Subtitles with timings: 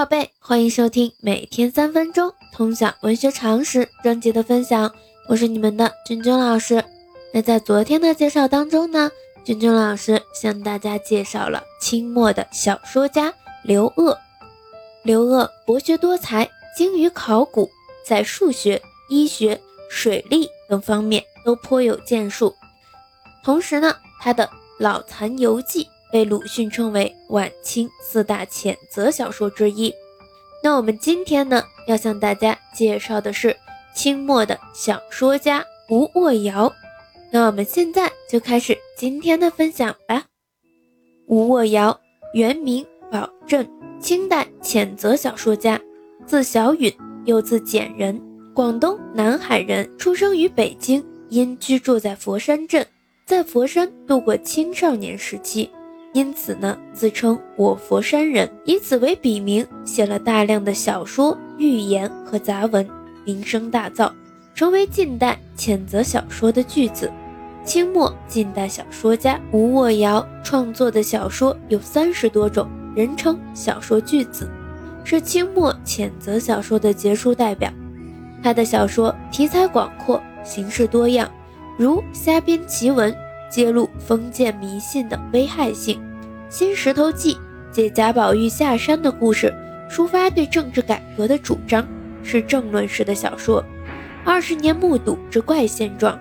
[0.00, 4.90] 宝贝，欢迎收听每天三分钟通晓文学常识专辑的分享，
[5.28, 6.82] 我是你们的君君老师。
[7.34, 9.10] 那在昨天的介绍当中呢，
[9.44, 13.30] 君君老师向大家介绍了清末的小说家
[13.62, 14.16] 刘鹗。
[15.02, 17.68] 刘鹗博学多才，精于考古，
[18.02, 18.80] 在数学、
[19.10, 19.60] 医学、
[19.90, 22.56] 水利等方面都颇有建树。
[23.44, 24.46] 同时呢，他的
[24.78, 25.84] 《老残游记》。
[26.12, 29.92] 被鲁迅称为晚清四大谴责小说之一。
[30.62, 33.56] 那我们今天呢，要向大家介绍的是
[33.94, 36.72] 清末的小说家吴沃尧。
[37.32, 40.24] 那我们现在就开始今天的分享吧。
[41.26, 41.98] 吴沃尧，
[42.34, 43.68] 原名宝振，
[44.00, 45.80] 清代谴责小说家，
[46.26, 46.92] 字小允，
[47.24, 48.20] 又字简人，
[48.52, 52.84] 广东南海人，出生于北京，因居住在佛山镇，
[53.24, 55.70] 在佛山度过青少年时期。
[56.12, 62.88] 因此呢，自称我佛山人，以此为笔名，写了大量的小说、寓言和杂文，
[63.24, 64.10] 名声大噪，
[64.52, 67.10] 成为近代谴责小说的巨子。
[67.64, 74.50] 清末近代小说家吴沃尧创作的小说有三十多种，人称小说巨子，
[75.04, 77.72] 是清末谴责小说的杰出代表。
[78.42, 81.30] 他的小说题材广阔，形式多样，
[81.78, 83.14] 如瞎编奇闻。
[83.50, 85.98] 揭露封建迷信的危害性，
[86.48, 87.34] 《新石头记》
[87.72, 89.52] 借贾宝玉下山的故事，
[89.90, 91.84] 抒发对政治改革的主张，
[92.22, 93.60] 是政论式的小说。
[94.24, 96.14] 《二十年目睹之怪现状》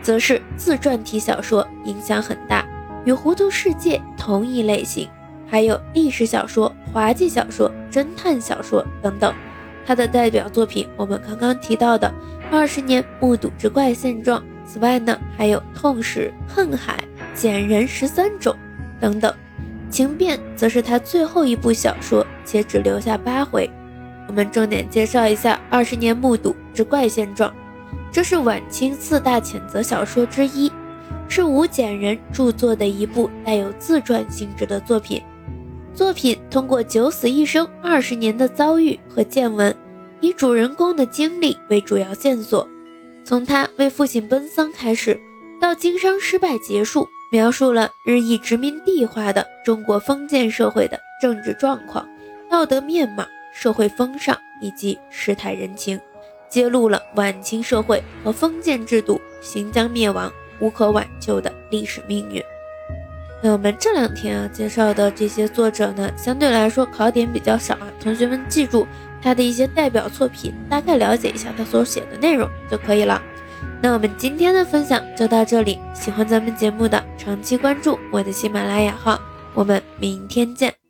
[0.00, 2.66] 则是自传体小说，影响很大，
[3.04, 5.08] 与《糊涂世界》同一类型。
[5.48, 9.32] 还有历史小说、滑稽小说、侦探小说等等。
[9.84, 12.08] 他的代表作品，我们刚刚提到的
[12.50, 14.40] 《二十年目睹之怪现状》。
[14.66, 16.98] 此外呢，还有《痛史》《恨海》
[17.40, 18.52] 《简人十三种》
[19.00, 19.32] 等等，
[19.90, 23.70] 《情变》则是他最后一部小说，且只留下八回。
[24.28, 27.48] 我们重点介绍一下《二十年目睹之怪现状》，
[28.10, 30.70] 这是晚清四大谴责小说之一，
[31.28, 35.22] 是吴简人著作的一部带有自传性质的作品。
[35.94, 39.74] 作品通过九死一生二十年的遭遇和见闻，
[40.20, 42.68] 以主人公的经历为主要线索。
[43.26, 45.20] 从他为父亲奔丧开始，
[45.60, 52.08] 到经商失败结束，描述了日益殖民地化的中国封建社会的政治状况、
[52.48, 56.00] 道德面貌、社会风尚以及世态人情，
[56.48, 62.40] 揭露了晚清社会和封建制度行将灭亡、无可挽救的历史命运。
[63.42, 68.86] 那我们这两天啊介绍的这些作者呢，相对来说考点比较少啊，同学们记住。
[69.22, 73.20] 他的一些代表作品，大概了解一下他所写的内容就可以了。
[73.82, 79.20] 那我们今天的分享就到这里，喜欢咱们节目的长期关注我的喜马拉雅号，
[79.54, 80.85] 我们明天见。